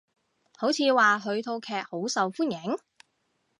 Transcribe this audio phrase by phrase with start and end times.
[0.57, 2.75] 好似話佢套劇好受歡迎？